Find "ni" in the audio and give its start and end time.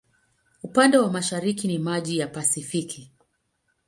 1.67-1.79